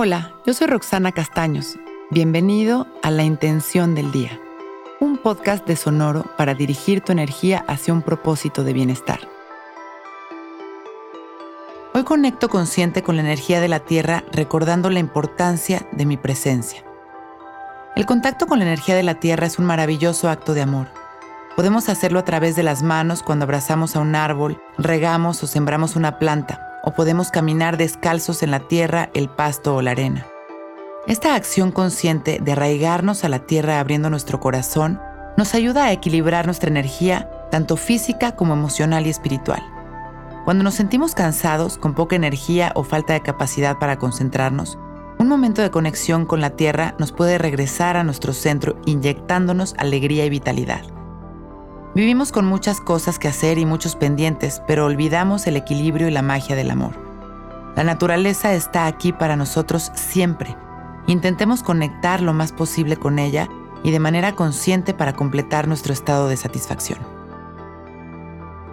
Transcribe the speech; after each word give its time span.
Hola, 0.00 0.32
yo 0.46 0.54
soy 0.54 0.68
Roxana 0.68 1.10
Castaños. 1.10 1.76
Bienvenido 2.10 2.86
a 3.02 3.10
La 3.10 3.24
Intención 3.24 3.96
del 3.96 4.12
Día, 4.12 4.40
un 5.00 5.18
podcast 5.18 5.66
de 5.66 5.74
Sonoro 5.74 6.24
para 6.36 6.54
dirigir 6.54 7.00
tu 7.00 7.10
energía 7.10 7.64
hacia 7.66 7.92
un 7.92 8.02
propósito 8.02 8.62
de 8.62 8.74
bienestar. 8.74 9.18
Hoy 11.94 12.04
conecto 12.04 12.48
consciente 12.48 13.02
con 13.02 13.16
la 13.16 13.22
energía 13.22 13.60
de 13.60 13.66
la 13.66 13.80
Tierra 13.80 14.22
recordando 14.30 14.88
la 14.88 15.00
importancia 15.00 15.84
de 15.90 16.06
mi 16.06 16.16
presencia. 16.16 16.84
El 17.96 18.06
contacto 18.06 18.46
con 18.46 18.60
la 18.60 18.66
energía 18.66 18.94
de 18.94 19.02
la 19.02 19.18
Tierra 19.18 19.48
es 19.48 19.58
un 19.58 19.64
maravilloso 19.64 20.30
acto 20.30 20.54
de 20.54 20.62
amor. 20.62 20.86
Podemos 21.56 21.88
hacerlo 21.88 22.20
a 22.20 22.24
través 22.24 22.54
de 22.54 22.62
las 22.62 22.84
manos 22.84 23.24
cuando 23.24 23.46
abrazamos 23.46 23.96
a 23.96 24.00
un 24.00 24.14
árbol, 24.14 24.62
regamos 24.78 25.42
o 25.42 25.48
sembramos 25.48 25.96
una 25.96 26.20
planta 26.20 26.67
o 26.88 26.92
podemos 26.94 27.30
caminar 27.30 27.76
descalzos 27.76 28.42
en 28.42 28.50
la 28.50 28.60
tierra, 28.60 29.10
el 29.12 29.28
pasto 29.28 29.76
o 29.76 29.82
la 29.82 29.90
arena. 29.90 30.26
Esta 31.06 31.34
acción 31.34 31.70
consciente 31.70 32.38
de 32.42 32.52
arraigarnos 32.52 33.24
a 33.24 33.28
la 33.28 33.40
tierra 33.40 33.78
abriendo 33.78 34.08
nuestro 34.08 34.40
corazón 34.40 34.98
nos 35.36 35.54
ayuda 35.54 35.84
a 35.84 35.92
equilibrar 35.92 36.46
nuestra 36.46 36.70
energía, 36.70 37.30
tanto 37.50 37.76
física 37.76 38.36
como 38.36 38.54
emocional 38.54 39.06
y 39.06 39.10
espiritual. 39.10 39.62
Cuando 40.46 40.64
nos 40.64 40.76
sentimos 40.76 41.14
cansados, 41.14 41.76
con 41.76 41.92
poca 41.92 42.16
energía 42.16 42.72
o 42.74 42.84
falta 42.84 43.12
de 43.12 43.20
capacidad 43.20 43.78
para 43.78 43.98
concentrarnos, 43.98 44.78
un 45.18 45.28
momento 45.28 45.60
de 45.60 45.70
conexión 45.70 46.24
con 46.24 46.40
la 46.40 46.56
tierra 46.56 46.94
nos 46.98 47.12
puede 47.12 47.36
regresar 47.36 47.98
a 47.98 48.04
nuestro 48.04 48.32
centro 48.32 48.80
inyectándonos 48.86 49.74
alegría 49.76 50.24
y 50.24 50.30
vitalidad. 50.30 50.97
Vivimos 51.98 52.30
con 52.30 52.46
muchas 52.46 52.80
cosas 52.80 53.18
que 53.18 53.26
hacer 53.26 53.58
y 53.58 53.66
muchos 53.66 53.96
pendientes, 53.96 54.62
pero 54.68 54.84
olvidamos 54.84 55.48
el 55.48 55.56
equilibrio 55.56 56.06
y 56.06 56.12
la 56.12 56.22
magia 56.22 56.54
del 56.54 56.70
amor. 56.70 56.92
La 57.74 57.82
naturaleza 57.82 58.54
está 58.54 58.86
aquí 58.86 59.12
para 59.12 59.34
nosotros 59.34 59.90
siempre. 59.96 60.56
Intentemos 61.08 61.64
conectar 61.64 62.22
lo 62.22 62.32
más 62.32 62.52
posible 62.52 62.96
con 62.96 63.18
ella 63.18 63.48
y 63.82 63.90
de 63.90 63.98
manera 63.98 64.36
consciente 64.36 64.94
para 64.94 65.14
completar 65.14 65.66
nuestro 65.66 65.92
estado 65.92 66.28
de 66.28 66.36
satisfacción. 66.36 67.00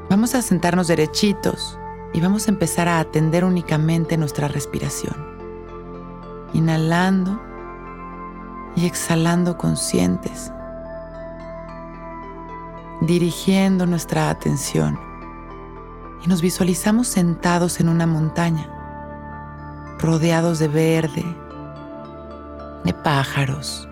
Vamos 0.07 0.35
a 0.35 0.43
sentarnos 0.43 0.85
derechitos 0.87 1.79
y 2.13 2.21
vamos 2.21 2.47
a 2.47 2.51
empezar 2.51 2.87
a 2.87 2.99
atender 2.99 3.43
únicamente 3.43 4.17
nuestra 4.17 4.49
respiración. 4.49 5.15
Inhalando 6.53 7.41
y 8.75 8.85
exhalando 8.85 9.57
conscientes 9.57 10.51
dirigiendo 13.05 13.85
nuestra 13.85 14.29
atención. 14.29 14.99
Y 16.23 16.27
nos 16.27 16.41
visualizamos 16.41 17.07
sentados 17.07 17.79
en 17.79 17.89
una 17.89 18.07
montaña, 18.07 18.69
rodeados 19.99 20.59
de 20.59 20.67
verde, 20.67 21.25
de 22.83 22.93
pájaros, 22.93 23.87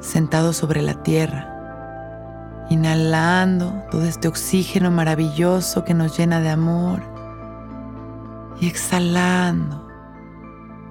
sentados 0.00 0.56
sobre 0.56 0.82
la 0.82 1.02
tierra, 1.02 2.66
inhalando 2.70 3.82
todo 3.90 4.04
este 4.04 4.28
oxígeno 4.28 4.90
maravilloso 4.90 5.84
que 5.84 5.94
nos 5.94 6.16
llena 6.16 6.40
de 6.40 6.50
amor 6.50 7.02
y 8.60 8.68
exhalando, 8.68 9.88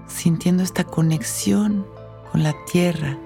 sintiendo 0.08 0.64
esta 0.64 0.84
conexión 0.84 1.86
con 2.32 2.44
la 2.44 2.54
tierra 2.72 3.18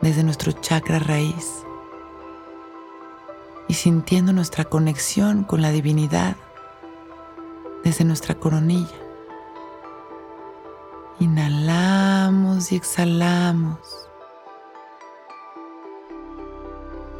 desde 0.00 0.22
nuestro 0.22 0.52
chakra 0.52 0.98
raíz 0.98 1.64
y 3.68 3.74
sintiendo 3.74 4.32
nuestra 4.32 4.64
conexión 4.64 5.44
con 5.44 5.60
la 5.62 5.70
divinidad 5.70 6.36
desde 7.84 8.04
nuestra 8.04 8.34
coronilla. 8.34 8.96
Inhalamos 11.20 12.72
y 12.72 12.76
exhalamos, 12.76 13.78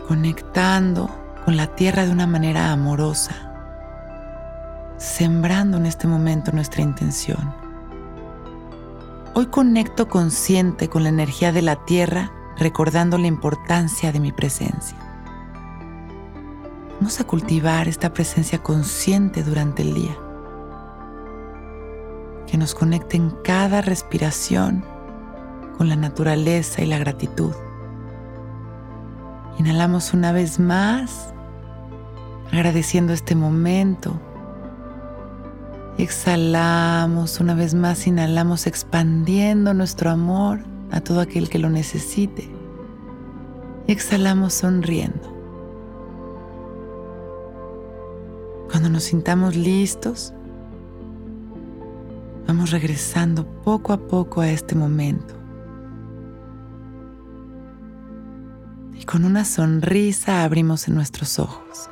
conectando 0.07 1.11
con 1.45 1.57
la 1.57 1.75
tierra 1.75 2.07
de 2.07 2.13
una 2.13 2.27
manera 2.27 2.73
amorosa, 2.73 3.35
sembrando 4.97 5.77
en 5.77 5.87
este 5.87 6.07
momento 6.07 6.53
nuestra 6.53 6.83
intención. 6.83 7.55
Hoy 9.35 9.47
conecto 9.47 10.09
consciente 10.09 10.89
con 10.89 11.03
la 11.03 11.11
energía 11.11 11.53
de 11.53 11.63
la 11.63 11.85
tierra, 11.85 12.33
recordando 12.57 13.19
la 13.19 13.27
importancia 13.27 14.11
de 14.13 14.21
mi 14.21 14.33
presencia. 14.33 15.08
Vamos 17.01 17.21
a 17.21 17.25
cultivar 17.25 17.87
esta 17.87 18.13
presencia 18.13 18.61
consciente 18.61 19.45
durante 19.45 19.83
el 19.83 19.95
día, 19.95 20.19
que 22.49 22.59
nos 22.59 22.75
conecte 22.75 23.17
en 23.17 23.31
cada 23.45 23.83
respiración 23.83 24.85
con 25.77 25.89
la 25.89 25.95
naturaleza 25.95 26.83
y 26.83 26.87
la 26.87 26.99
gratitud. 26.99 27.53
Inhalamos 29.61 30.13
una 30.13 30.33
vez 30.33 30.59
más, 30.59 31.33
agradeciendo 32.51 33.13
este 33.13 33.37
momento. 33.37 34.21
Exhalamos 35.99 37.39
una 37.39 37.55
vez 37.55 37.75
más, 37.75 38.09
inhalamos 38.09 38.67
expandiendo 38.67 39.73
nuestro 39.73 40.11
amor 40.11 40.65
a 40.91 41.01
todo 41.01 41.21
aquel 41.21 41.49
que 41.49 41.61
lo 41.61 41.71
necesite. 41.71 42.51
Exhalamos 43.87 44.53
sonriendo. 44.55 45.38
Cuando 48.79 48.91
nos 48.91 49.03
sintamos 49.03 49.57
listos, 49.57 50.33
vamos 52.47 52.71
regresando 52.71 53.45
poco 53.65 53.93
a 53.93 53.99
poco 53.99 54.41
a 54.41 54.49
este 54.51 54.77
momento. 54.77 55.35
Y 58.95 59.05
con 59.05 59.25
una 59.25 59.45
sonrisa 59.45 60.45
abrimos 60.45 60.89
nuestros 60.89 61.41
ojos. 61.41 61.91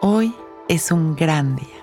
Hoy 0.00 0.32
es 0.68 0.92
un 0.92 1.16
gran 1.16 1.56
día. 1.56 1.75